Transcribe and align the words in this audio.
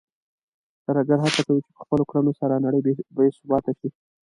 ترهګر 0.85 1.17
هڅه 1.25 1.41
کوي 1.47 1.61
چې 1.65 1.71
په 1.77 1.81
خپلو 1.85 2.03
کړنو 2.09 2.31
سره 2.39 2.63
نړۍ 2.65 2.81
بې 3.15 3.27
ثباته 3.37 3.71
کړي. 3.77 3.89